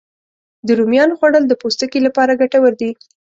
د 0.67 0.67
رومیانو 0.79 1.17
خوړل 1.19 1.43
د 1.47 1.53
پوستکي 1.61 1.99
لپاره 2.07 2.37
ګټور 2.41 2.73
دي 2.81 2.89